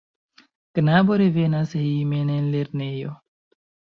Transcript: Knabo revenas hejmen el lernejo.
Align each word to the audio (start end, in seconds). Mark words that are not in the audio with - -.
Knabo 0.73 1.15
revenas 1.19 1.75
hejmen 1.75 2.31
el 2.31 2.49
lernejo. 2.53 3.13